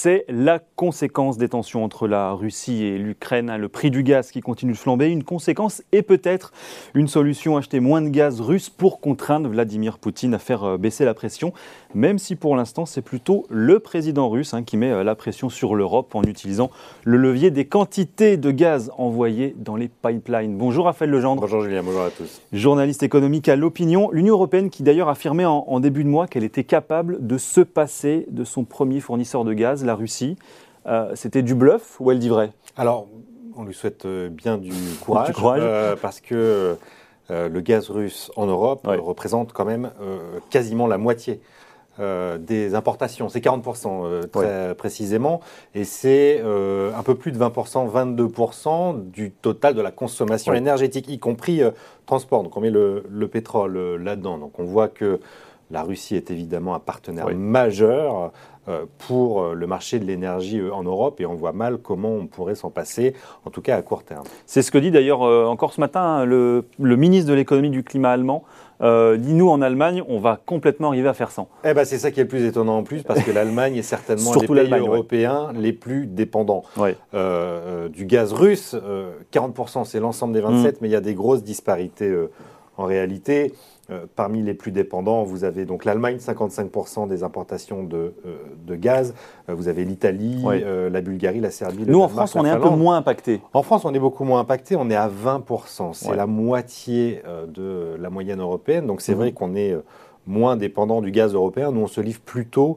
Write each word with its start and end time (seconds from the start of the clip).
c'est 0.00 0.24
la 0.28 0.60
conséquence 0.60 1.38
des 1.38 1.48
tensions 1.48 1.82
entre 1.82 2.06
la 2.06 2.30
Russie 2.30 2.84
et 2.84 2.98
l'Ukraine, 2.98 3.56
le 3.56 3.68
prix 3.68 3.90
du 3.90 4.04
gaz 4.04 4.30
qui 4.30 4.40
continue 4.40 4.74
de 4.74 4.78
flamber, 4.78 5.08
une 5.08 5.24
conséquence 5.24 5.82
et 5.90 6.02
peut-être 6.02 6.52
une 6.94 7.08
solution, 7.08 7.56
acheter 7.56 7.80
moins 7.80 8.00
de 8.00 8.08
gaz 8.08 8.40
russe 8.40 8.70
pour 8.70 9.00
contraindre 9.00 9.48
Vladimir 9.48 9.98
Poutine 9.98 10.34
à 10.34 10.38
faire 10.38 10.62
euh, 10.62 10.76
baisser 10.78 11.04
la 11.04 11.14
pression, 11.14 11.52
même 11.96 12.20
si 12.20 12.36
pour 12.36 12.54
l'instant 12.54 12.86
c'est 12.86 13.02
plutôt 13.02 13.44
le 13.50 13.80
président 13.80 14.28
russe 14.28 14.54
hein, 14.54 14.62
qui 14.62 14.76
met 14.76 14.92
euh, 14.92 15.02
la 15.02 15.16
pression 15.16 15.48
sur 15.48 15.74
l'Europe 15.74 16.14
en 16.14 16.22
utilisant 16.22 16.70
le 17.02 17.16
levier 17.16 17.50
des 17.50 17.64
quantités 17.64 18.36
de 18.36 18.52
gaz 18.52 18.92
envoyées 18.98 19.56
dans 19.58 19.74
les 19.74 19.88
pipelines. 19.88 20.56
Bonjour 20.56 20.84
Raphaël 20.84 21.10
Legendre. 21.10 21.40
Bonjour 21.40 21.62
Julien, 21.62 21.82
bonjour 21.82 22.02
à 22.02 22.10
tous. 22.10 22.40
Journaliste 22.52 23.02
économique 23.02 23.48
à 23.48 23.56
l'opinion, 23.56 24.10
l'Union 24.12 24.34
européenne 24.34 24.70
qui 24.70 24.84
d'ailleurs 24.84 25.08
affirmait 25.08 25.44
en, 25.44 25.64
en 25.66 25.80
début 25.80 26.04
de 26.04 26.08
mois 26.08 26.28
qu'elle 26.28 26.44
était 26.44 26.62
capable 26.62 27.26
de 27.26 27.36
se 27.36 27.62
passer 27.62 28.26
de 28.30 28.44
son 28.44 28.62
premier 28.62 29.00
fournisseur 29.00 29.42
de 29.42 29.54
gaz, 29.54 29.87
la 29.88 29.96
Russie. 29.96 30.36
Euh, 30.86 31.12
c'était 31.14 31.42
du 31.42 31.54
bluff 31.54 32.00
ou 32.00 32.10
elle 32.10 32.18
dit 32.18 32.28
vrai? 32.28 32.52
Alors, 32.76 33.08
on 33.56 33.64
lui 33.64 33.74
souhaite 33.74 34.04
euh, 34.06 34.28
bien 34.28 34.56
du 34.58 34.72
courage, 35.00 35.34
euh, 35.40 35.96
parce 36.00 36.20
que 36.20 36.76
le 37.30 37.60
gaz 37.60 37.90
russe 37.90 38.30
en 38.36 38.46
Europe 38.46 38.86
représente 38.86 39.52
quand 39.52 39.66
même 39.66 39.90
quasiment 40.48 40.86
la 40.86 40.96
moitié. 40.96 41.42
des 41.98 42.74
importations. 42.74 43.28
C'est 43.28 43.44
40% 43.44 44.28
très 44.30 44.74
précisément, 44.76 45.40
et 45.74 45.84
c'est 45.84 46.40
un 46.40 47.02
peu 47.02 47.16
plus 47.16 47.32
de 47.32 47.38
20%, 47.38 47.90
22% 47.90 49.10
du 49.10 49.30
total 49.30 49.74
de 49.74 49.82
la 49.82 49.90
consommation 49.90 50.54
énergétique, 50.54 51.10
y 51.10 51.18
compris 51.18 51.60
transport. 52.06 52.44
Donc 52.44 52.56
on 52.56 52.62
met 52.62 52.70
le, 52.70 53.04
le 53.10 53.28
pétrole 53.28 53.96
là-dedans. 54.02 54.38
Donc 54.38 54.58
on 54.58 54.64
voit 54.64 54.88
que 54.88 55.20
la 55.70 55.82
Russie 55.82 56.16
est 56.16 56.30
évidemment 56.30 56.74
un 56.74 56.80
partenaire 56.80 57.28
majeur 57.34 58.32
euh, 58.68 58.84
pour 59.06 59.40
euh, 59.40 59.54
le 59.54 59.66
marché 59.66 59.98
de 59.98 60.04
l'énergie 60.04 60.58
euh, 60.58 60.74
en 60.74 60.82
Europe 60.82 61.22
et 61.22 61.26
on 61.26 61.34
voit 61.34 61.52
mal 61.52 61.78
comment 61.78 62.10
on 62.10 62.26
pourrait 62.26 62.54
s'en 62.54 62.68
passer, 62.68 63.14
en 63.46 63.50
tout 63.50 63.62
cas 63.62 63.76
à 63.76 63.82
court 63.82 64.02
terme. 64.02 64.24
C'est 64.44 64.60
ce 64.60 64.70
que 64.70 64.76
dit 64.76 64.90
d'ailleurs 64.90 65.22
encore 65.22 65.72
ce 65.72 65.80
matin 65.80 66.00
hein, 66.00 66.24
le, 66.26 66.64
ministre 66.78 67.30
de 67.30 67.34
l'économie 67.34 67.70
du 67.70 67.82
climat 67.82 68.10
allemand. 68.10 68.44
dit 68.82 69.34
nous 69.34 69.48
en 69.48 69.62
Allemagne, 69.62 70.02
on 70.06 70.18
va 70.18 70.38
complètement 70.44 70.88
arriver 70.88 71.08
à 71.08 71.14
faire 71.14 71.30
sans. 71.30 71.48
Eh 71.64 71.72
ben, 71.72 71.86
c'est 71.86 71.98
ça 71.98 72.10
qui 72.10 72.20
est 72.20 72.24
le 72.24 72.28
plus 72.28 72.44
étonnant 72.44 72.76
en 72.76 72.82
plus, 72.82 73.02
parce 73.02 73.22
que 73.22 73.30
l'Allemagne 73.30 73.76
est 73.76 73.82
certainement 73.82 74.32
un 74.36 74.38
des 74.38 74.46
pays 74.46 74.78
européens 74.78 75.48
les 75.54 75.72
plus 75.72 76.06
dépendants 76.06 76.64
du 77.12 78.04
gaz 78.04 78.32
russe. 78.34 78.76
40% 79.32 79.84
c'est 79.84 80.00
l'ensemble 80.00 80.34
des 80.34 80.40
27, 80.40 80.74
mm. 80.74 80.78
mais 80.82 80.88
il 80.88 80.92
y 80.92 80.96
a 80.96 81.00
des 81.00 81.14
grosses 81.14 81.42
disparités 81.42 82.14
en 82.78 82.84
réalité. 82.84 83.52
Euh, 83.90 84.04
parmi 84.16 84.42
les 84.42 84.52
plus 84.52 84.70
dépendants, 84.70 85.22
vous 85.22 85.44
avez 85.44 85.64
donc 85.64 85.86
l'Allemagne, 85.86 86.18
55% 86.18 87.08
des 87.08 87.22
importations 87.22 87.82
de, 87.82 88.12
euh, 88.26 88.36
de 88.66 88.74
gaz. 88.74 89.14
Euh, 89.48 89.54
vous 89.54 89.68
avez 89.68 89.86
l'Italie, 89.86 90.44
la 90.44 91.00
Bulgarie, 91.00 91.40
la 91.40 91.50
Serbie. 91.50 91.84
Nous, 91.86 92.00
en 92.00 92.08
France, 92.08 92.36
on 92.36 92.44
est 92.44 92.50
un 92.50 92.60
peu 92.60 92.68
moins 92.68 92.98
impacté. 92.98 93.40
En 93.54 93.62
France, 93.62 93.86
on 93.86 93.94
est 93.94 93.98
beaucoup 93.98 94.24
moins 94.24 94.40
impacté. 94.40 94.76
On 94.76 94.90
est 94.90 94.96
à 94.96 95.08
20%. 95.08 95.94
C'est 95.94 96.14
la 96.14 96.26
moitié 96.26 97.22
de 97.48 97.96
la 97.98 98.10
moyenne 98.10 98.40
européenne. 98.40 98.86
Donc, 98.86 99.00
c'est 99.00 99.12
mhm. 99.12 99.18
vrai 99.18 99.32
qu'on 99.32 99.54
est 99.54 99.74
moins 100.26 100.58
dépendant 100.58 101.00
du 101.00 101.10
gaz 101.10 101.32
européen. 101.32 101.72
Nous, 101.72 101.80
on 101.80 101.86
se 101.86 102.02
livre 102.02 102.20
plutôt 102.20 102.76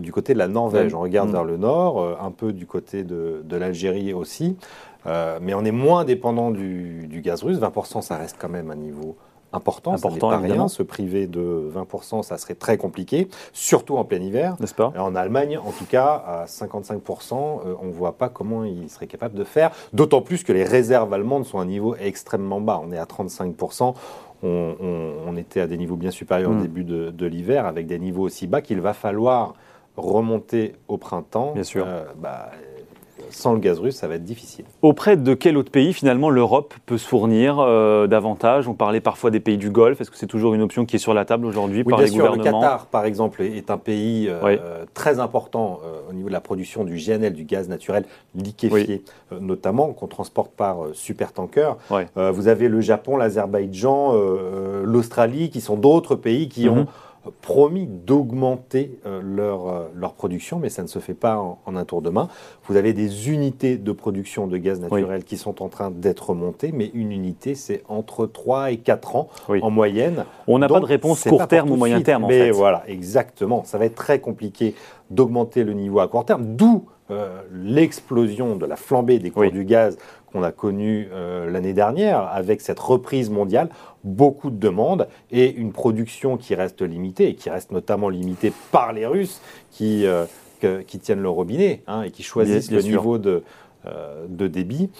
du 0.00 0.12
côté 0.12 0.32
de 0.32 0.38
la 0.38 0.46
Norvège. 0.46 0.94
On 0.94 1.00
regarde 1.00 1.28
mhm. 1.28 1.34
vers 1.34 1.44
le 1.44 1.56
nord, 1.56 2.18
un 2.22 2.30
peu 2.30 2.52
du 2.52 2.66
côté 2.66 3.02
de, 3.02 3.42
de 3.44 3.56
l'Algérie 3.56 4.12
aussi. 4.12 4.56
mais 5.06 5.54
on 5.54 5.64
est 5.64 5.72
moins 5.72 6.04
dépendant 6.04 6.52
du, 6.52 7.08
du, 7.08 7.20
gaz 7.20 7.42
russe. 7.42 7.58
20%, 7.58 8.00
ça 8.00 8.16
reste 8.16 8.36
quand 8.38 8.48
même 8.48 8.70
un 8.70 8.76
niveau 8.76 9.16
important, 9.52 9.94
important 9.94 10.30
ça 10.30 10.36
pas 10.36 10.42
rien. 10.42 10.68
Se 10.68 10.82
priver 10.82 11.26
de 11.26 11.70
20%, 11.74 12.22
ça 12.22 12.38
serait 12.38 12.54
très 12.54 12.76
compliqué, 12.76 13.28
surtout 13.52 13.96
en 13.96 14.04
plein 14.04 14.20
hiver. 14.20 14.56
N'est-ce 14.60 14.74
pas? 14.74 14.92
En 14.98 15.14
Allemagne, 15.14 15.58
en 15.58 15.72
tout 15.72 15.84
cas, 15.84 16.22
à 16.26 16.44
55%, 16.46 17.34
euh, 17.34 17.74
on 17.80 17.86
ne 17.86 17.92
voit 17.92 18.12
pas 18.18 18.28
comment 18.28 18.64
ils 18.64 18.88
seraient 18.88 19.06
capables 19.06 19.34
de 19.34 19.44
faire. 19.44 19.70
D'autant 19.92 20.22
plus 20.22 20.44
que 20.44 20.52
les 20.52 20.64
réserves 20.64 21.12
allemandes 21.12 21.44
sont 21.44 21.58
à 21.58 21.62
un 21.62 21.66
niveau 21.66 21.94
extrêmement 21.96 22.60
bas. 22.60 22.80
On 22.82 22.92
est 22.92 22.98
à 22.98 23.04
35%. 23.04 23.94
On, 24.44 25.36
était 25.36 25.60
à 25.60 25.68
des 25.68 25.76
niveaux 25.76 25.96
bien 25.96 26.10
supérieurs 26.10 26.50
au 26.50 26.54
hmm. 26.54 26.62
début 26.62 26.84
de, 26.84 27.26
l'hiver, 27.26 27.64
avec 27.64 27.86
des 27.86 27.98
niveaux 27.98 28.22
aussi 28.22 28.48
bas 28.48 28.60
qu'il 28.60 28.80
va 28.80 28.92
falloir 28.92 29.54
remonter 29.96 30.74
au 30.88 30.98
printemps. 30.98 31.52
Bien 31.52 31.62
sûr. 31.62 31.84
Euh, 31.86 32.04
bah, 32.16 32.50
sans 33.34 33.52
le 33.52 33.58
gaz 33.58 33.78
russe, 33.78 33.96
ça 33.96 34.08
va 34.08 34.16
être 34.16 34.24
difficile. 34.24 34.64
Auprès 34.82 35.16
de 35.16 35.34
quel 35.34 35.56
autre 35.56 35.70
pays, 35.70 35.92
finalement, 35.92 36.30
l'Europe 36.30 36.74
peut 36.86 36.98
se 36.98 37.06
fournir 37.06 37.58
euh, 37.58 38.06
davantage? 38.06 38.68
On 38.68 38.74
parlait 38.74 39.00
parfois 39.00 39.30
des 39.30 39.40
pays 39.40 39.58
du 39.58 39.70
Golfe. 39.70 40.00
Est-ce 40.00 40.10
que 40.10 40.16
c'est 40.16 40.26
toujours 40.26 40.54
une 40.54 40.62
option 40.62 40.84
qui 40.84 40.96
est 40.96 40.98
sur 40.98 41.14
la 41.14 41.24
table 41.24 41.46
aujourd'hui 41.46 41.84
par 41.84 42.00
les 42.00 42.10
gouvernements 42.10 42.44
Le 42.44 42.44
Qatar, 42.44 42.86
par 42.86 43.04
exemple, 43.04 43.42
est 43.42 43.70
un 43.70 43.78
pays 43.78 44.28
euh, 44.28 44.84
très 44.94 45.20
important 45.20 45.80
euh, 45.84 46.10
au 46.10 46.12
niveau 46.12 46.28
de 46.28 46.32
la 46.32 46.40
production 46.40 46.84
du 46.84 46.96
GNL, 46.96 47.32
du 47.32 47.44
gaz 47.44 47.68
naturel 47.68 48.04
liquéfié, 48.34 49.04
notamment, 49.40 49.92
qu'on 49.92 50.06
transporte 50.06 50.52
par 50.52 50.78
supertanker. 50.92 51.76
vous 52.16 52.48
avez 52.48 52.68
le 52.68 52.80
Japon, 52.80 53.16
l'Azerbaïdjan, 53.16 54.14
l'Australie, 54.84 55.50
qui 55.50 55.60
sont 55.60 55.76
d'autres 55.76 56.14
pays 56.16 56.48
qui 56.48 56.68
mhm. 56.68 56.78
ont 56.78 56.86
promis 57.40 57.86
d'augmenter 57.86 58.98
euh, 59.06 59.20
leur, 59.22 59.68
euh, 59.68 59.88
leur 59.94 60.14
production, 60.14 60.58
mais 60.58 60.68
ça 60.68 60.82
ne 60.82 60.88
se 60.88 60.98
fait 60.98 61.14
pas 61.14 61.38
en, 61.38 61.76
un 61.76 61.84
tour 61.84 62.02
de 62.02 62.10
main. 62.10 62.28
Vous 62.66 62.76
avez 62.76 62.92
des 62.92 63.30
unités 63.30 63.76
de 63.76 63.92
production 63.92 64.46
de 64.46 64.56
gaz 64.56 64.80
naturel 64.80 65.24
qui 65.24 65.36
sont 65.36 65.62
en 65.62 65.68
train 65.68 65.90
d'être 65.90 66.34
montées, 66.34 66.72
mais 66.72 66.90
une 66.94 67.12
unité, 67.12 67.54
c'est 67.54 67.82
entre 67.88 68.26
3 68.26 68.72
et 68.72 68.78
4 68.78 69.16
ans 69.16 69.28
en 69.48 69.70
moyenne. 69.70 70.24
On 70.46 70.58
n'a 70.58 70.68
pas 70.68 70.80
de 70.80 70.84
réponse 70.84 71.22
court 71.24 71.46
terme 71.46 71.70
ou 71.70 71.76
moyen 71.76 72.02
terme, 72.02 72.24
en 72.24 72.28
mais 72.28 72.50
voilà, 72.50 72.82
exactement. 72.88 73.62
Ça 73.64 73.78
va 73.78 73.84
être 73.84 73.94
très 73.94 74.20
compliqué 74.20 74.74
d'augmenter 75.10 75.64
le 75.64 75.74
niveau 75.74 76.00
à 76.00 76.08
court 76.08 76.24
terme, 76.24 76.56
d'où 76.56 76.86
euh, 77.10 77.42
l'explosion 77.52 78.56
de 78.56 78.64
la 78.64 78.76
flambée 78.76 79.18
des 79.18 79.30
cours 79.30 79.50
du 79.50 79.64
gaz 79.64 79.98
qu'on 80.32 80.42
a 80.42 80.52
connu 80.52 81.08
euh, 81.12 81.50
l'année 81.50 81.72
dernière, 81.72 82.20
avec 82.32 82.60
cette 82.60 82.80
reprise 82.80 83.30
mondiale, 83.30 83.68
beaucoup 84.04 84.50
de 84.50 84.56
demandes 84.56 85.08
et 85.30 85.52
une 85.52 85.72
production 85.72 86.36
qui 86.36 86.54
reste 86.54 86.82
limitée, 86.82 87.28
et 87.28 87.34
qui 87.34 87.50
reste 87.50 87.70
notamment 87.70 88.08
limitée 88.08 88.52
par 88.70 88.92
les 88.92 89.06
Russes 89.06 89.40
qui, 89.70 90.06
euh, 90.06 90.24
qui 90.86 90.98
tiennent 90.98 91.22
le 91.22 91.28
robinet 91.28 91.82
hein, 91.86 92.02
et 92.02 92.10
qui 92.10 92.22
choisissent 92.22 92.70
le 92.70 92.82
niveau 92.82 93.18
de, 93.18 93.42
de 94.28 94.46
débit. 94.46 94.90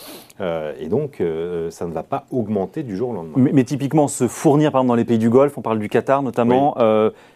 Euh, 0.40 0.72
et 0.80 0.88
donc, 0.88 1.20
euh, 1.20 1.70
ça 1.70 1.86
ne 1.86 1.92
va 1.92 2.02
pas 2.02 2.24
augmenter 2.30 2.82
du 2.82 2.96
jour 2.96 3.10
au 3.10 3.12
lendemain. 3.12 3.50
Mais, 3.52 3.64
typiquement, 3.64 4.08
se 4.08 4.26
fournir, 4.28 4.72
par 4.72 4.80
exemple, 4.80 4.88
dans 4.88 4.96
les 4.96 5.04
pays 5.04 5.18
du 5.18 5.30
Golfe, 5.30 5.56
on 5.56 5.62
parle 5.62 5.78
du 5.78 5.88
Qatar 5.88 6.22
notamment, 6.22 6.76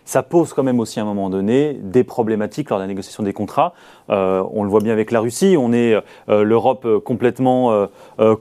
ça 0.05 0.23
pose 0.23 0.53
quand 0.53 0.63
même 0.63 0.81
aussi 0.81 1.01
à 1.01 1.03
un 1.03 1.07
moment 1.07 1.31
donné 1.31 1.79
des 1.83 2.05
problématiques 2.05 2.71
lors 2.71 2.79
de 2.79 2.85
la 2.85 2.89
négociation 2.89 3.23
des 3.23 3.33
contrats. 3.33 3.75
on 4.09 4.63
le 4.63 4.69
voit 4.69 4.81
bien 4.81 4.93
avec 4.93 5.11
la 5.11 5.21
Russie, 5.21 5.57
on 5.59 5.73
est 5.73 5.95
l'Europe 6.29 6.87
complètement 7.05 7.89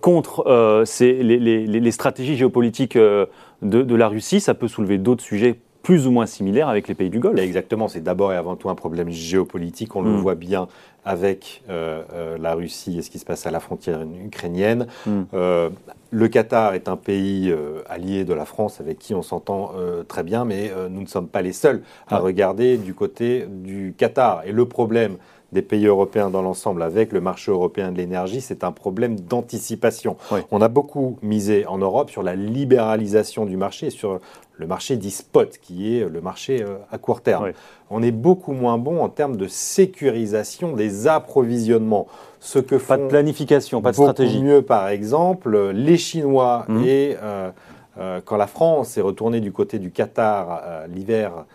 contre 0.02 0.86
les, 1.02 1.22
les, 1.68 1.92
stratégies 1.92 2.36
géopolitiques 2.36 2.98
de, 2.98 3.28
de 3.62 3.96
la 3.96 4.08
Russie. 4.08 4.40
Ça 4.40 4.54
peut 4.54 4.68
soulever 4.68 4.98
d'autres 4.98 5.24
sujets 5.24 5.60
plus 5.86 6.08
ou 6.08 6.12
moins 6.12 6.26
similaire 6.26 6.68
avec 6.68 6.88
les 6.88 6.96
pays 6.96 7.12
du 7.12 7.20
Golfe. 7.20 7.40
Exactement, 7.40 7.88
c'est 7.88 8.02
d'abord 8.02 8.34
et 8.34 8.36
avant 8.36 8.56
tout 8.56 8.70
un 8.70 8.76
problème 8.76 9.12
géopolitique. 9.12 9.96
On 9.96 10.02
le 10.02 10.10
mm. 10.10 10.18
voit 10.18 10.34
bien 10.34 10.68
avec 11.06 11.64
euh, 11.70 12.04
euh, 12.14 12.38
la 12.40 12.56
Russie 12.56 12.98
et 12.98 13.02
ce 13.04 13.12
qui 13.12 13.20
se 13.20 13.26
passe 13.26 13.46
à 13.46 13.52
la 13.52 13.60
frontière 13.60 14.02
ukrainienne. 14.02 14.88
Mm. 15.06 15.22
Euh, 15.34 15.70
le 16.10 16.28
Qatar 16.28 16.74
est 16.74 16.90
un 16.90 16.98
pays 16.98 17.54
allié 17.90 18.24
de 18.24 18.34
la 18.34 18.46
France 18.46 18.80
avec 18.80 19.00
qui 19.00 19.14
on 19.14 19.22
s'entend 19.22 19.74
très 20.08 20.24
bien, 20.24 20.46
mais 20.46 20.72
nous 20.90 21.02
ne 21.02 21.08
sommes 21.08 21.28
pas 21.28 21.42
les 21.42 21.52
seuls 21.52 21.82
à 22.08 22.20
regarder 22.20 22.78
du 22.78 22.94
côté 22.94 23.46
du 23.50 23.94
Qatar. 23.98 24.44
Et 24.46 24.54
le 24.54 24.66
problème 24.66 25.18
des 25.52 25.62
pays 25.62 25.88
européens 25.88 26.30
dans 26.30 26.42
l'ensemble 26.42 26.84
avec 26.84 27.12
le 27.12 27.20
marché 27.20 27.52
européen 27.52 27.92
de 27.92 27.98
l'énergie, 27.98 28.40
c'est 28.40 28.64
un 28.64 28.72
problème 28.72 29.20
d'anticipation. 29.20 30.16
On 30.52 30.62
a 30.62 30.70
beaucoup 30.70 31.18
misé 31.22 31.66
en 31.66 31.80
Europe 31.80 32.10
sur 32.10 32.24
la 32.24 32.36
libéralisation 32.36 33.46
du 33.46 33.58
marché, 33.58 33.90
sur 33.90 34.22
le 34.54 34.68
marché 34.68 34.96
dit 34.96 35.12
spot, 35.12 35.58
qui 35.62 35.98
est 35.98 36.08
le 36.08 36.22
marché 36.22 36.64
à 36.92 36.98
court 36.98 37.20
terme. 37.20 37.52
On 37.90 38.02
est 38.02 38.12
beaucoup 38.12 38.54
moins 38.54 38.78
bon 38.78 39.02
en 39.02 39.10
termes 39.10 39.38
de 39.38 39.48
sécurisation 39.48 40.74
des 40.74 41.08
approvisionnements. 41.08 42.08
Ce 42.40 42.60
que 42.60 42.76
pas 42.76 42.98
de 42.98 43.08
planification, 43.08 43.82
pas 43.82 43.92
de 43.92 43.96
stratégie. 43.96 44.42
mieux, 44.42 44.62
par 44.62 44.90
exemple, 44.90 45.72
les 45.72 45.98
Chinois 45.98 46.66
mmh. 46.68 46.84
et 46.86 47.18
euh, 47.22 47.50
euh, 47.98 48.22
quand 48.24 48.38
la 48.38 48.48
France 48.48 48.98
est 48.98 49.02
retournée 49.02 49.40
du 49.40 49.52
côté 49.52 49.80
du 49.80 49.92
Qatar 49.92 50.62
l'hiver, 50.94 51.46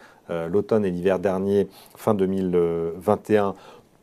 l'automne 0.49 0.85
et 0.85 0.91
l'hiver 0.91 1.19
dernier, 1.19 1.69
fin 1.97 2.15
2021 2.15 3.55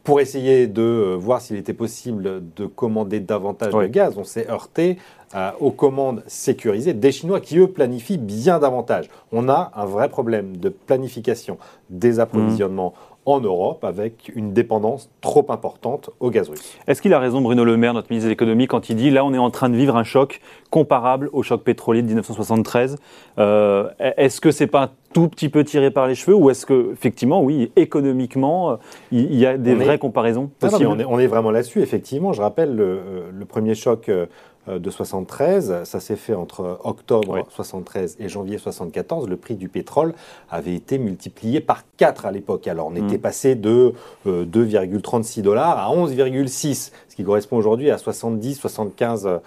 pour 0.07 0.21
essayer 0.21 0.67
de 0.67 0.81
euh, 0.81 1.17
voir 1.19 1.41
s'il 1.41 1.57
était 1.57 1.73
possible 1.73 2.41
de 2.55 2.65
commander 2.65 3.19
davantage 3.19 3.73
de 3.73 3.87
gaz. 3.87 4.13
On 4.17 4.23
s'est 4.23 4.49
heurté 4.49 4.97
euh, 5.35 5.51
aux 5.59 5.71
commandes 5.71 6.23
sécurisées 6.27 6.93
des 6.93 7.11
Chinois 7.11 7.41
qui, 7.41 7.57
eux, 7.57 7.67
planifient 7.67 8.17
bien 8.17 8.57
davantage. 8.57 9.09
On 9.33 9.49
a 9.49 9.69
un 9.75 9.83
vrai 9.83 10.07
problème 10.07 10.55
de 10.55 10.69
planification 10.69 11.57
des 11.89 12.21
approvisionnements 12.21 12.93
en 13.27 13.41
Europe 13.41 13.83
avec 13.83 14.31
une 14.35 14.53
dépendance 14.53 15.09
trop 15.19 15.45
importante 15.49 16.09
au 16.21 16.31
gaz 16.31 16.49
russe. 16.49 16.77
Est-ce 16.87 17.01
qu'il 17.01 17.13
a 17.13 17.19
raison 17.19 17.41
Bruno 17.41 17.65
Le 17.65 17.75
Maire, 17.75 17.93
notre 17.93 18.09
ministre 18.09 18.27
de 18.27 18.31
l'économie, 18.31 18.67
quand 18.67 18.89
il 18.89 18.95
dit 18.95 19.09
là 19.11 19.25
on 19.25 19.33
est 19.33 19.37
en 19.37 19.51
train 19.51 19.69
de 19.69 19.75
vivre 19.75 19.97
un 19.97 20.05
choc 20.05 20.39
comparable 20.69 21.29
au 21.33 21.43
choc 21.43 21.61
pétrolier 21.61 22.01
de 22.01 22.07
1973 22.07 22.97
euh, 23.37 23.89
Est-ce 23.99 24.39
que 24.39 24.51
c'est 24.51 24.67
pas 24.67 24.83
un 24.83 24.89
tout 25.13 25.27
petit 25.27 25.49
peu 25.49 25.65
tiré 25.65 25.91
par 25.91 26.07
les 26.07 26.15
cheveux 26.15 26.35
ou 26.35 26.49
est-ce 26.49 26.65
que 26.65 26.93
effectivement 26.93 27.41
oui 27.41 27.69
économiquement 27.75 28.71
euh, 28.71 28.75
il 29.11 29.35
y 29.35 29.45
a 29.45 29.57
des 29.57 29.75
vraies 29.75 29.99
comparaisons 29.99 30.49
on, 30.61 31.19
est, 31.19 31.27
vraiment 31.27 31.51
là-dessus 31.51 31.81
effectivement. 31.81 32.31
Je 32.31 32.41
rappelle 32.41 32.75
le, 32.75 33.01
le 33.37 33.45
premier 33.45 33.75
choc 33.75 34.07
euh, 34.07 34.25
de 34.67 34.89
73. 34.89 35.83
Ça 35.83 35.99
s'est 35.99 36.15
fait 36.15 36.33
entre 36.33 36.79
octobre 36.83 37.43
73 37.49 38.17
et 38.19 38.29
janvier 38.29 38.57
74. 38.57 39.27
Le 39.27 39.37
prix 39.37 39.55
du 39.55 39.69
pétrole 39.69 40.13
avait 40.49 40.75
été 40.75 40.97
multiplié 40.97 41.61
par 41.61 41.83
4 41.97 42.25
à 42.25 42.31
l'époque. 42.31 42.67
Alors 42.67 42.87
on 42.87 42.91
mm. 42.91 43.05
était 43.05 43.17
passé 43.17 43.55
de 43.55 43.93
2,36 44.25 45.39
euh, 45.39 45.43
dollars 45.43 45.77
à 45.77 45.95
11,6, 45.95 46.91
ce 47.07 47.15
qui 47.15 47.23
correspond 47.23 47.57
aujourd'hui 47.57 47.91
à 47.91 47.97
70, 47.97 48.55
75 48.55 49.39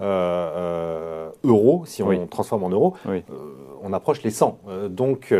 euh, 0.00 1.28
euros 1.44 1.84
si 1.86 2.02
on 2.02 2.26
transforme 2.26 2.64
en 2.64 2.70
euros. 2.70 2.94
on 3.82 3.92
approche 3.92 4.22
les 4.22 4.30
100. 4.30 4.58
donc 4.90 5.32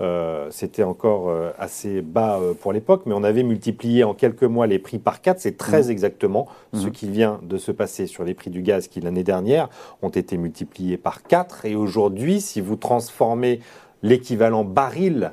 euh, 0.00 0.48
c'était 0.50 0.82
encore 0.82 1.28
euh, 1.28 1.50
assez 1.58 2.00
bas 2.00 2.38
euh, 2.40 2.54
pour 2.54 2.72
l'époque, 2.72 3.02
mais 3.04 3.14
on 3.14 3.22
avait 3.22 3.42
multiplié 3.42 4.04
en 4.04 4.14
quelques 4.14 4.42
mois 4.42 4.66
les 4.66 4.78
prix 4.78 4.98
par 4.98 5.20
4. 5.20 5.38
C'est 5.38 5.58
très 5.58 5.84
mmh. 5.84 5.90
exactement 5.90 6.48
ce 6.72 6.86
mmh. 6.86 6.90
qui 6.92 7.10
vient 7.10 7.40
de 7.42 7.58
se 7.58 7.72
passer 7.72 8.06
sur 8.06 8.24
les 8.24 8.32
prix 8.32 8.50
du 8.50 8.62
gaz 8.62 8.88
qui, 8.88 9.00
l'année 9.00 9.22
dernière, 9.22 9.68
ont 10.00 10.08
été 10.08 10.38
multipliés 10.38 10.96
par 10.96 11.22
4. 11.22 11.66
Et 11.66 11.76
aujourd'hui, 11.76 12.40
si 12.40 12.62
vous 12.62 12.76
transformez 12.76 13.60
l'équivalent 14.02 14.64
baril 14.64 15.32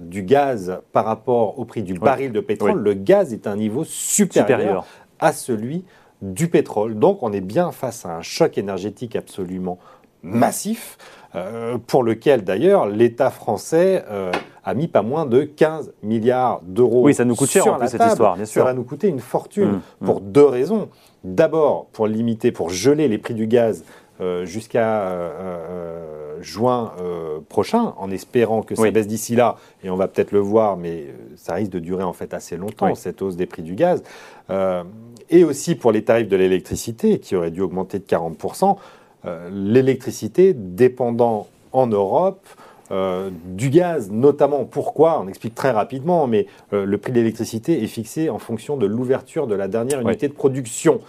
du 0.00 0.22
gaz 0.22 0.80
par 0.92 1.04
rapport 1.04 1.58
au 1.58 1.64
prix 1.64 1.82
du 1.82 1.94
baril 1.94 2.30
de 2.30 2.38
pétrole, 2.38 2.78
le 2.78 2.94
gaz 2.94 3.32
est 3.32 3.48
à 3.48 3.50
un 3.50 3.56
niveau 3.56 3.82
supérieur, 3.82 4.86
à 5.18 5.32
celui 5.32 5.84
du 6.22 6.46
pétrole. 6.46 6.96
Donc 6.96 7.24
on 7.24 7.32
est 7.32 7.40
bien 7.40 7.72
face 7.72 8.06
à 8.06 8.16
un 8.16 8.22
choc 8.22 8.58
énergétique 8.58 9.16
absolument 9.16 9.80
massif. 10.22 10.98
Euh, 11.36 11.78
pour 11.86 12.02
lequel 12.02 12.42
d'ailleurs 12.42 12.88
l'État 12.88 13.30
français 13.30 14.04
euh, 14.10 14.32
a 14.64 14.74
mis 14.74 14.88
pas 14.88 15.02
moins 15.02 15.26
de 15.26 15.42
15 15.42 15.92
milliards 16.02 16.60
d'euros. 16.62 17.04
Oui, 17.04 17.14
ça 17.14 17.24
nous 17.24 17.36
coûte 17.36 17.50
cher 17.50 17.68
en 17.68 17.78
plus 17.78 17.86
cette 17.86 18.02
histoire, 18.02 18.34
bien 18.34 18.44
sûr. 18.44 18.62
Ça 18.62 18.64
va 18.64 18.74
nous 18.74 18.82
coûter 18.82 19.06
une 19.06 19.20
fortune 19.20 19.80
mmh, 20.00 20.06
pour 20.06 20.20
mmh. 20.20 20.32
deux 20.32 20.44
raisons. 20.44 20.88
D'abord, 21.22 21.86
pour 21.92 22.08
limiter, 22.08 22.50
pour 22.50 22.70
geler 22.70 23.06
les 23.06 23.18
prix 23.18 23.34
du 23.34 23.46
gaz 23.46 23.84
euh, 24.20 24.44
jusqu'à 24.44 25.08
juin 26.40 26.92
prochain, 27.48 27.94
en 27.98 28.10
espérant 28.10 28.62
que 28.62 28.74
ça 28.74 28.90
baisse 28.90 29.06
d'ici 29.06 29.36
là, 29.36 29.56
et 29.84 29.90
on 29.90 29.96
va 29.96 30.08
peut-être 30.08 30.32
le 30.32 30.40
voir, 30.40 30.76
mais 30.76 31.14
ça 31.36 31.54
risque 31.54 31.70
de 31.70 31.78
durer 31.78 32.02
en 32.02 32.14
fait 32.14 32.34
assez 32.34 32.56
longtemps, 32.56 32.94
cette 32.96 33.22
hausse 33.22 33.36
des 33.36 33.46
prix 33.46 33.62
du 33.62 33.74
gaz. 33.74 34.02
et 35.28 35.44
aussi 35.44 35.76
pour 35.76 35.92
les 35.92 36.02
tarifs 36.02 36.28
de 36.28 36.36
l'électricité, 36.36 37.20
qui 37.20 37.36
auraient 37.36 37.52
dû 37.52 37.60
augmenter 37.60 38.00
de 38.00 38.04
40%. 38.04 38.76
Euh, 39.26 39.50
l'électricité 39.52 40.54
dépendant 40.54 41.46
en 41.72 41.86
Europe 41.86 42.46
euh, 42.90 43.30
du 43.44 43.68
gaz, 43.68 44.10
notamment. 44.10 44.64
Pourquoi? 44.64 45.20
On 45.22 45.28
explique 45.28 45.54
très 45.54 45.70
rapidement, 45.70 46.26
mais 46.26 46.46
euh, 46.72 46.86
le 46.86 46.98
prix 46.98 47.12
de 47.12 47.18
l'électricité 47.18 47.82
est 47.82 47.86
fixé 47.86 48.30
en 48.30 48.38
fonction 48.38 48.76
de 48.78 48.86
l'ouverture 48.86 49.46
de 49.46 49.54
la 49.54 49.68
dernière 49.68 50.00
unité 50.00 50.28
de 50.28 50.32
production, 50.32 51.00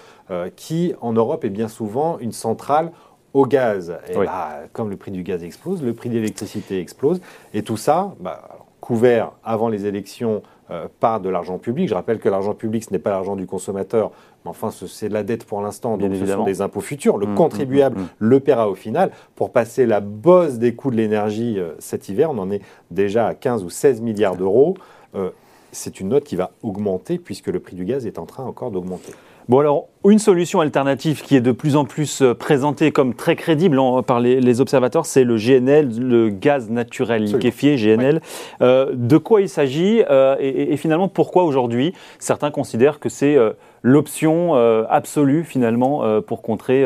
qui 0.56 0.94
en 1.02 1.12
Europe 1.12 1.44
est 1.44 1.50
bien 1.50 1.68
souvent 1.68 2.18
une 2.20 2.32
centrale 2.32 2.94
au 3.34 3.46
gaz. 3.46 3.98
Et 4.10 4.16
bah, 4.16 4.62
comme 4.72 4.90
le 4.90 4.96
prix 4.96 5.12
du 5.12 5.24
gaz 5.24 5.44
explose, 5.44 5.84
le 5.84 5.94
prix 5.94 6.08
de 6.08 6.14
l'électricité 6.14 6.80
explose. 6.80 7.20
Et 7.54 7.64
tout 7.64 7.76
ça, 7.76 8.16
bah, 8.22 8.60
couvert 8.80 9.34
avant 9.44 9.68
les 9.68 9.86
élections 9.86 10.42
euh, 10.72 10.88
par 11.00 11.20
de 11.20 11.28
l'argent 11.28 11.58
public. 11.58 11.90
Je 11.90 11.94
rappelle 11.94 12.20
que 12.20 12.30
l'argent 12.30 12.54
public, 12.54 12.86
ce 12.86 12.92
n'est 12.92 13.00
pas 13.00 13.10
l'argent 13.10 13.36
du 13.36 13.46
consommateur, 13.46 14.12
mais 14.46 14.52
enfin, 14.52 14.72
c'est 14.72 15.10
de 15.10 15.14
la 15.14 15.24
dette 15.24 15.44
pour 15.44 15.62
l'instant, 15.62 15.98
donc 15.98 16.16
ce 16.16 16.26
sont 16.26 16.44
des 16.46 16.62
impôts 16.62 16.80
futurs. 16.80 17.18
Le 17.18 17.28
mmh, 17.28 17.36
contribuable 17.36 17.98
mmh, 17.98 18.04
mmh, 18.04 18.10
le 18.20 18.40
paiera 18.40 18.70
au 18.70 18.76
final. 18.76 19.12
Pour 19.36 19.52
passer 19.52 19.86
la 19.86 20.00
bosse 20.00 20.60
des 20.60 20.74
coûts 20.74 20.90
de 20.90 20.96
l'énergie 20.96 21.60
euh, 21.60 21.74
cet 21.80 22.08
hiver, 22.08 22.32
on 22.32 22.38
en 22.38 22.50
est 22.52 22.62
déjà 22.90 23.28
à 23.28 23.34
15 23.34 23.66
ou 23.66 23.70
16 23.70 24.00
milliards 24.00 24.38
d'euros. 24.38 24.78
Euh, 25.14 25.32
c'est 25.74 26.00
une 26.00 26.10
note 26.10 26.24
qui 26.24 26.38
va 26.38 26.52
augmenter 26.64 27.18
puisque 27.18 27.48
le 27.48 27.60
prix 27.60 27.76
du 27.76 27.84
gaz 27.84 28.06
est 28.06 28.18
en 28.18 28.26
train 28.26 28.44
encore 28.44 28.72
d'augmenter. 28.72 29.12
Bon 29.50 29.60
alors, 29.60 29.88
une 30.10 30.20
solution 30.20 30.62
alternative 30.62 31.22
qui 31.22 31.36
est 31.36 31.42
de 31.42 31.52
plus 31.52 31.76
en 31.76 31.86
plus 31.86 32.22
euh, 32.22 32.34
présentée 32.34 32.92
comme 32.92 33.14
très 33.14 33.36
crédible 33.36 33.80
par 34.06 34.20
les, 34.20 34.62
observateurs, 34.62 35.06
c'est 35.06 35.24
le 35.24 35.38
GNL, 35.38 35.90
le 36.00 36.30
gaz 36.30 36.70
naturel 36.70 37.24
liquéfié, 37.24 37.76
GNL. 37.76 38.22
Euh, 38.62 38.92
de 38.94 39.18
quoi 39.18 39.42
il 39.42 39.50
s'agit 39.50 40.04
euh, 40.10 40.36
et, 40.40 40.76
finalement 40.78 41.08
pourquoi 41.08 41.44
aujourd'hui 41.44 41.94
certains 42.18 42.50
considèrent 42.50 43.00
que 43.00 43.10
c'est 43.10 43.38
l'option 43.84 44.56
absolue 44.90 45.44
finalement 45.44 46.22
pour 46.22 46.42
contrer 46.42 46.86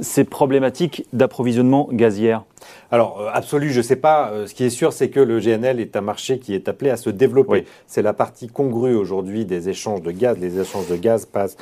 ces 0.00 0.24
problématiques 0.24 1.06
d'approvisionnement 1.12 1.88
gazière? 1.90 2.42
Alors, 2.90 3.28
absolu, 3.32 3.70
je 3.70 3.78
ne 3.78 3.82
sais 3.82 3.96
pas. 3.96 4.32
Ce 4.46 4.54
qui 4.54 4.64
est 4.64 4.70
sûr, 4.70 4.92
c'est 4.92 5.08
que 5.08 5.20
le 5.20 5.40
GNL 5.40 5.80
est 5.80 5.96
un 5.96 6.00
marché 6.00 6.38
qui 6.38 6.54
est 6.54 6.68
appelé 6.68 6.90
à 6.90 6.96
se 6.96 7.10
développer. 7.10 7.64
C'est 7.86 8.02
la 8.02 8.12
partie 8.12 8.48
congrue 8.48 8.94
aujourd'hui 8.94 9.44
des 9.44 9.68
échanges 9.68 10.02
de 10.02 10.10
gaz. 10.10 10.38
Les 10.38 10.60
échanges 10.60 10.88
de 10.88 10.96
gaz 10.96 11.26
passent 11.26 11.56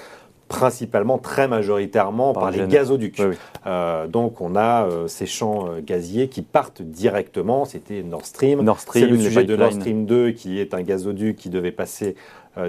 principalement, 0.48 1.18
très 1.18 1.48
majoritairement, 1.48 2.32
par, 2.32 2.50
les 2.50 2.66
gazoducs. 2.66 3.20
Euh, 3.66 4.06
donc 4.06 4.40
on 4.40 4.56
a 4.56 4.88
ces 5.06 5.26
champs 5.26 5.68
gaziers 5.84 6.28
qui 6.28 6.42
partent 6.42 6.82
directement, 6.82 7.64
c'était 7.64 8.02
Nord 8.02 8.24
Stream. 8.24 8.62
Nord 8.62 8.80
Stream, 8.80 9.04
c'est 9.04 9.10
le 9.10 9.18
sujet 9.18 9.44
de 9.44 9.56
Nord 9.56 9.72
Stream 9.72 10.06
2 10.06 10.30
qui 10.30 10.60
est 10.60 10.74
un 10.74 10.82
gazoduc 10.82 11.36
qui 11.36 11.50
devait 11.50 11.72
passer 11.72 12.14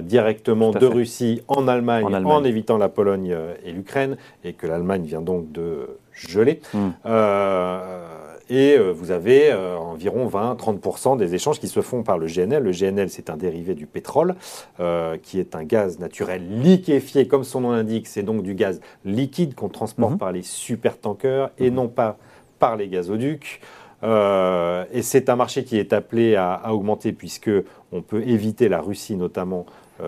directement 0.02 0.70
de 0.72 0.86
Russie 0.86 1.42
en 1.48 1.68
Allemagne, 1.68 2.04
en 2.04 2.44
évitant 2.44 2.78
la 2.78 2.88
Pologne 2.88 3.34
et 3.64 3.72
l'Ukraine, 3.72 4.16
et 4.44 4.52
que 4.52 4.66
l'Allemagne 4.66 5.04
vient 5.04 5.22
donc 5.22 5.50
de 5.52 5.98
geler. 6.12 6.60
Hmm. 6.74 6.90
Et 8.50 8.76
euh, 8.76 8.92
vous 8.92 9.10
avez 9.10 9.50
euh, 9.50 9.76
environ 9.76 10.26
20-30% 10.28 11.18
des 11.18 11.34
échanges 11.34 11.60
qui 11.60 11.68
se 11.68 11.80
font 11.80 12.02
par 12.02 12.18
le 12.18 12.26
GNL. 12.26 12.62
Le 12.62 12.72
GNL, 12.72 13.10
c'est 13.10 13.30
un 13.30 13.36
dérivé 13.36 13.74
du 13.74 13.86
pétrole, 13.86 14.36
euh, 14.80 15.16
qui 15.22 15.38
est 15.38 15.54
un 15.54 15.64
gaz 15.64 15.98
naturel 15.98 16.42
liquéfié, 16.62 17.28
comme 17.28 17.44
son 17.44 17.60
nom 17.60 17.72
l'indique. 17.72 18.06
C'est 18.06 18.22
donc 18.22 18.42
du 18.42 18.54
gaz 18.54 18.80
liquide 19.04 19.54
qu'on 19.54 19.68
transporte 19.68 20.12
mhm. 20.12 20.18
par 20.18 20.32
les 20.32 20.42
supertankers 20.42 21.50
et 21.58 21.70
mhm. 21.70 21.76
non 21.76 21.88
pas 21.88 22.16
par 22.58 22.76
les 22.76 22.88
gazoducs. 22.88 23.60
et 24.02 25.02
c'est 25.02 25.28
un 25.28 25.36
marché 25.36 25.64
qui 25.64 25.78
est 25.78 25.92
appelé 25.92 26.34
à, 26.34 26.54
à 26.54 26.72
augmenter 26.72 27.12
puisque 27.12 27.50
on 27.92 28.02
peut 28.02 28.22
éviter 28.26 28.68
la 28.68 28.80
Russie 28.80 29.16
notamment 29.16 29.66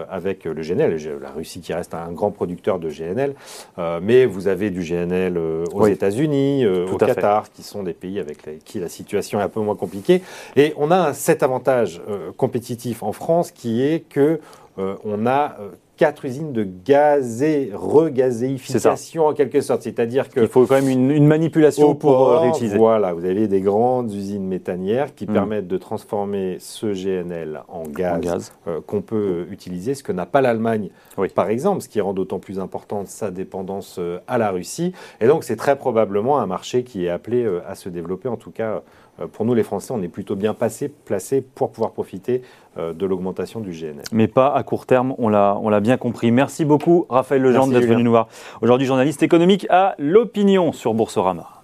avec 0.09 0.45
le 0.45 0.63
GNL, 0.63 0.97
la 1.21 1.31
Russie 1.31 1.61
qui 1.61 1.73
reste 1.73 1.95
un 1.95 2.13
grand 2.13 2.31
producteur 2.31 2.79
de 2.79 2.89
GNL, 2.89 3.35
euh, 3.79 4.01
mais 4.03 4.27
vous 4.27 4.49
avez 4.49 4.71
du 4.71 4.83
GNL 4.83 5.37
euh, 5.37 5.65
aux 5.73 5.87
États-Unis, 5.87 6.67
au 6.67 6.97
Qatar, 6.97 7.51
qui 7.51 7.63
sont 7.63 7.83
des 7.83 7.93
pays 7.93 8.19
avec 8.19 8.65
qui 8.65 8.81
la 8.81 8.89
situation 8.89 9.41
est 9.41 9.43
un 9.43 9.49
peu 9.49 9.61
moins 9.61 9.77
compliquée. 9.77 10.23
Et 10.57 10.75
on 10.77 10.91
a 10.91 11.13
cet 11.13 11.43
avantage 11.43 12.01
compétitif 12.37 13.03
en 13.03 13.13
France 13.13 13.51
qui 13.51 13.83
est 13.83 14.01
que 14.09 14.41
on 14.77 15.27
a 15.27 15.57
quatre 16.01 16.25
usines 16.25 16.55
de 16.55 16.65
gazé, 16.65 17.71
regazéification 17.75 19.27
en 19.27 19.35
quelque 19.35 19.61
sorte. 19.61 19.83
C'est-à-dire 19.83 20.31
que. 20.31 20.41
Il 20.41 20.49
faut 20.49 20.65
quand 20.65 20.81
même 20.81 20.89
une, 20.89 21.27
manipulation 21.27 21.95
pour 21.95 22.41
réutiliser. 22.41 22.79
Voilà, 22.79 23.13
vous 23.13 23.27
avez 23.27 23.49
des 23.49 23.61
grandes 23.61 24.11
usines 24.11 24.47
méthanières 24.47 25.15
qui 25.15 25.27
mm. 25.27 25.33
permettent 25.35 25.69
de 25.69 25.77
transformer 25.77 26.57
ce 26.59 26.87
GNL 26.87 27.61
en 27.69 27.83
gaz, 27.83 28.55
euh, 28.67 28.81
qu'on 28.87 29.03
peut 29.03 29.47
utiliser, 29.51 29.95
ce 29.95 30.03
que 30.03 30.13
n'a 30.13 30.25
pas 30.25 30.41
l'Allemagne, 30.41 30.89
par 31.35 31.51
exemple, 31.51 31.83
ce 31.83 31.89
qui 31.91 32.01
rend 32.01 32.15
d'autant 32.15 32.39
plus 32.39 32.59
importante 32.59 33.09
sa 33.09 33.31
dépendance 33.31 33.97
euh, 33.99 34.21
à 34.27 34.39
la 34.39 34.51
Russie. 34.51 34.95
Et 35.21 35.27
donc, 35.27 35.45
c'est 35.45 35.57
très 35.57 35.77
probablement 35.77 36.39
un 36.39 36.47
marché 36.47 36.83
qui 36.83 37.05
est 37.05 37.11
appelé 37.11 37.45
euh, 37.45 37.61
à 37.69 37.75
se 37.75 37.91
développer, 37.91 38.29
en 38.29 38.39
tout 38.39 38.51
cas 38.51 38.77
euh, 38.77 38.81
pour 39.27 39.45
nous, 39.45 39.55
les 39.55 39.63
Français, 39.63 39.93
on 39.93 40.03
est 40.03 40.09
plutôt 40.09 40.37
bien 40.37 40.55
passé, 40.55 40.89
placés 40.89 41.41
pour 41.43 41.71
pouvoir 41.71 41.93
profiter 41.93 42.43
euh, 42.79 42.93
de 42.93 43.07
l'augmentation 43.07 43.61
du 43.61 43.71
GNL. 43.71 44.05
Mais 44.13 44.29
pas 44.29 44.53
à 44.55 44.63
court 44.63 44.87
terme, 44.87 45.15
on 45.19 45.29
l'a 45.29 45.81
bien 45.81 45.97
compris. 45.97 46.31
Merci 46.31 46.65
beaucoup, 46.65 47.07
Raphaël 47.09 47.43
Legendre, 47.43 47.73
d'être 47.73 47.87
venu 47.87 48.03
nous 48.03 48.11
voir. 48.11 48.29
Aujourd'hui, 48.63 48.87
journaliste 48.87 49.23
économique 49.23 49.67
à 49.71 49.95
l'opinion 49.99 50.73
sur 50.73 50.95
Boursorama. 50.95 51.60